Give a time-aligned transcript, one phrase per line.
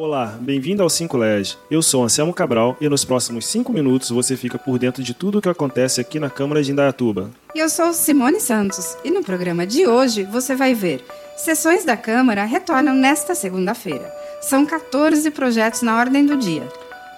[0.00, 1.58] Olá, bem-vindo ao 5 LED.
[1.68, 5.38] Eu sou Anselmo Cabral e nos próximos 5 minutos você fica por dentro de tudo
[5.38, 7.32] o que acontece aqui na Câmara de Indaiatuba.
[7.52, 11.04] E eu sou Simone Santos e no programa de hoje você vai ver
[11.36, 14.08] sessões da Câmara retornam nesta segunda-feira.
[14.40, 16.62] São 14 projetos na ordem do dia.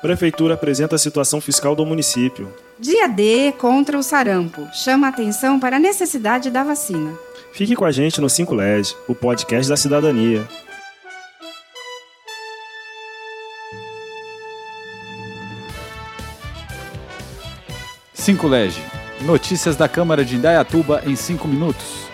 [0.01, 2.51] Prefeitura apresenta a situação fiscal do município.
[2.79, 7.13] Dia D contra o sarampo chama atenção para a necessidade da vacina.
[7.53, 10.49] Fique com a gente no 5 LED, o podcast da cidadania.
[18.21, 18.83] 5 Lege.
[19.23, 22.07] Notícias da Câmara de Indaiatuba em 5 minutos.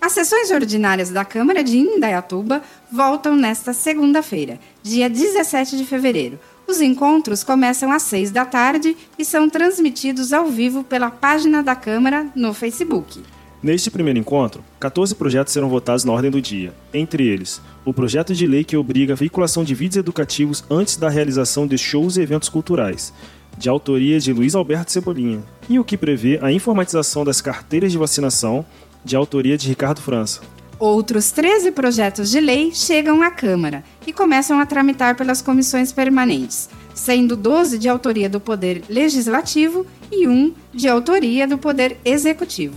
[0.00, 6.40] As sessões ordinárias da Câmara de Indaiatuba voltam nesta segunda-feira, dia 17 de fevereiro.
[6.66, 11.76] Os encontros começam às 6 da tarde e são transmitidos ao vivo pela página da
[11.76, 13.22] Câmara no Facebook.
[13.62, 16.72] Neste primeiro encontro, 14 projetos serão votados na ordem do dia.
[16.94, 21.10] Entre eles, o projeto de lei que obriga a veiculação de vídeos educativos antes da
[21.10, 23.12] realização de shows e eventos culturais,
[23.56, 27.98] de autoria de Luiz Alberto Cebolinha, e o que prevê a informatização das carteiras de
[27.98, 28.64] vacinação,
[29.04, 30.40] de autoria de Ricardo França.
[30.78, 36.70] Outros 13 projetos de lei chegam à Câmara e começam a tramitar pelas comissões permanentes,
[36.94, 42.76] sendo 12 de autoria do Poder Legislativo e um de autoria do Poder Executivo.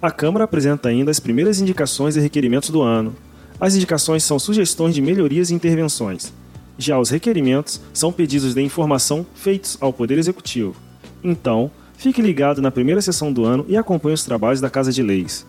[0.00, 3.14] A Câmara apresenta ainda as primeiras indicações e requerimentos do ano.
[3.60, 6.32] As indicações são sugestões de melhorias e intervenções.
[6.78, 10.74] Já os requerimentos são pedidos de informação feitos ao Poder Executivo.
[11.22, 15.02] Então, fique ligado na primeira sessão do ano e acompanhe os trabalhos da Casa de
[15.02, 15.46] Leis.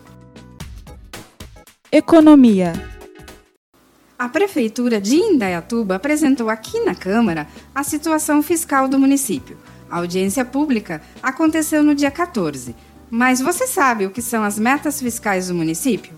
[1.90, 2.72] Economia.
[4.18, 9.56] A Prefeitura de Indaiatuba apresentou aqui na Câmara a situação fiscal do município.
[9.90, 12.74] A audiência pública aconteceu no dia 14.
[13.10, 16.12] Mas você sabe o que são as metas fiscais do município?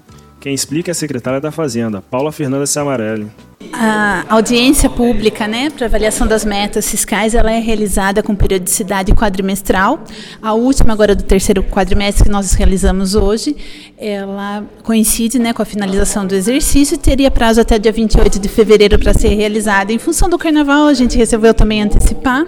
[0.47, 3.27] Quem explica é a secretária da Fazenda, Paula Fernanda Samarelli.
[3.73, 10.05] A audiência pública, né, para avaliação das metas fiscais, ela é realizada com periodicidade quadrimestral.
[10.41, 13.57] A última agora do terceiro quadrimestre que nós realizamos hoje,
[13.99, 18.49] ela coincide, né, com a finalização do exercício e teria prazo até dia 28 de
[18.49, 19.93] fevereiro para ser realizada.
[19.93, 22.47] Em função do carnaval, a gente resolveu também antecipar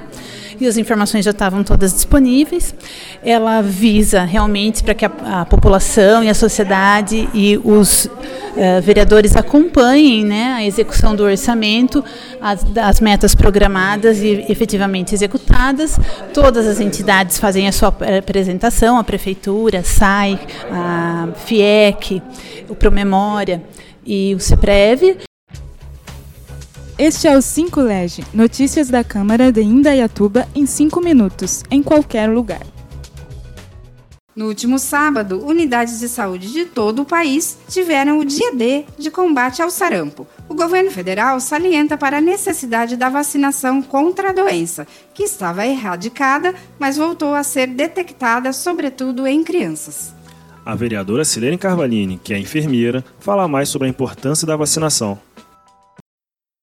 [0.61, 2.75] e as informações já estavam todas disponíveis.
[3.23, 9.37] Ela visa realmente para que a, a, população e a sociedade e os uh, vereadores
[9.37, 12.05] acompanhem né, a execução do orçamento,
[12.41, 15.99] as, as metas programadas e efetivamente executadas.
[16.33, 20.39] Todas as entidades fazem a sua apresentação, a Prefeitura, a SAI,
[20.71, 22.23] a FIEC,
[22.69, 23.63] o Promemória
[24.05, 25.28] e o CEPREV.
[26.99, 32.29] Este é o 5 Lege, notícias da Câmara de Indaiatuba em 5 minutos, em qualquer
[32.29, 32.67] lugar.
[34.35, 39.13] No último sábado, unidades de saúde de todo o país tiveram o dia D de
[39.13, 40.27] combate ao sarampo.
[40.49, 44.85] O governo federal salienta para a necessidade da vacinação contra a doença,
[45.15, 50.13] que estava erradicada, mas voltou a ser detectada, sobretudo em crianças.
[50.67, 55.19] A vereadora Silene Carvalini, que é enfermeira, fala mais sobre a importância da vacinação.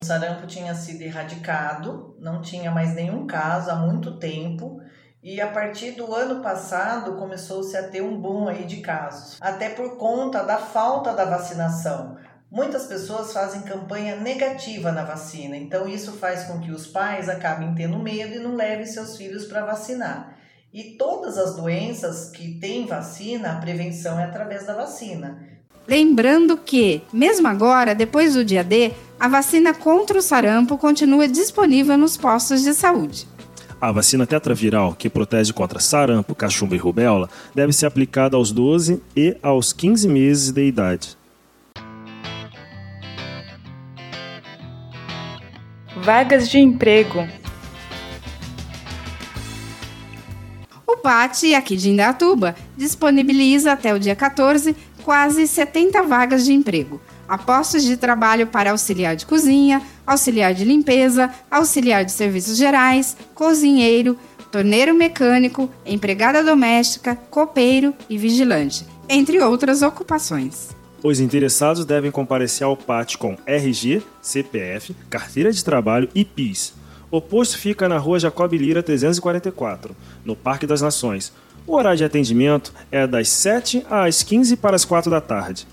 [0.05, 4.79] O sarampo tinha sido erradicado, não tinha mais nenhum caso há muito tempo.
[5.23, 9.67] E a partir do ano passado começou-se a ter um boom aí de casos, até
[9.67, 12.19] por conta da falta da vacinação.
[12.51, 17.73] Muitas pessoas fazem campanha negativa na vacina, então isso faz com que os pais acabem
[17.73, 20.37] tendo medo e não levem seus filhos para vacinar.
[20.71, 25.54] E todas as doenças que têm vacina, a prevenção é através da vacina.
[25.87, 31.95] Lembrando que, mesmo agora, depois do dia D, a vacina contra o sarampo continua disponível
[31.95, 33.27] nos postos de saúde.
[33.79, 38.99] A vacina tetraviral, que protege contra sarampo, cachumba e rubéola, deve ser aplicada aos 12
[39.15, 41.15] e aos 15 meses de idade.
[45.97, 47.27] Vagas de emprego.
[50.87, 54.75] O PAT, aqui de Indatuba, disponibiliza até o dia 14
[55.05, 56.99] quase 70 vagas de emprego.
[57.27, 63.15] Há postos de trabalho para auxiliar de cozinha, auxiliar de limpeza, auxiliar de serviços gerais,
[63.35, 64.17] cozinheiro,
[64.51, 70.69] torneiro mecânico, empregada doméstica, copeiro e vigilante, entre outras ocupações.
[71.03, 76.73] Os interessados devem comparecer ao PAT com RG, CPF, carteira de trabalho e PIS.
[77.11, 79.95] O posto fica na rua Jacob Lira 344,
[80.25, 81.31] no Parque das Nações,
[81.67, 85.67] o horário de atendimento é das 7 às 15 para as 4 da tarde.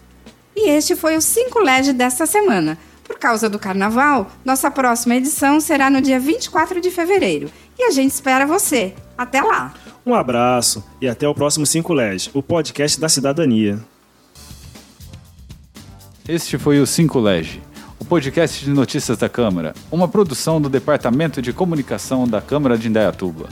[0.55, 2.79] E este foi o 5 LED desta semana.
[3.05, 7.50] Por causa do carnaval, nossa próxima edição será no dia 24 de fevereiro.
[7.79, 8.94] E a gente espera você.
[9.17, 9.75] Até lá!
[10.05, 13.79] Um abraço e até o próximo 5 LED, o podcast da cidadania.
[16.29, 17.62] Este foi o 5 LED,
[17.99, 22.89] o podcast de notícias da Câmara, uma produção do Departamento de Comunicação da Câmara de
[22.89, 23.49] Indaiatuba.